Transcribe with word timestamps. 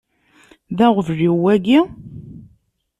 D 0.77 0.79
aɣbel-iw 0.87 1.35
wagi? 1.41 1.79